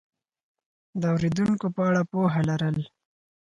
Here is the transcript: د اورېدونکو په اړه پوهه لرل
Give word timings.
د 1.01 1.03
اورېدونکو 1.13 1.65
په 1.75 1.81
اړه 1.89 2.01
پوهه 2.11 2.41
لرل 2.49 2.77